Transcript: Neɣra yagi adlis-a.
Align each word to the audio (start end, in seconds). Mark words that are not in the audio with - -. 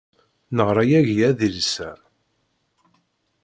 Neɣra 0.55 0.83
yagi 0.89 1.15
adlis-a. 1.29 1.91